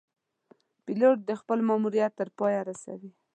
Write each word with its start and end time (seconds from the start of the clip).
پیلوټ 0.83 1.19
خپل 1.41 1.59
ماموریت 1.69 2.11
تر 2.19 2.27
پایه 2.37 2.61
رسوي. 2.69 3.11